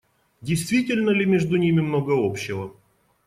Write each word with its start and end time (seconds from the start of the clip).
Действительно 0.41 1.11
ли 1.11 1.27
между 1.27 1.57
ними 1.57 1.79
много 1.79 2.13
общего? 2.13 2.73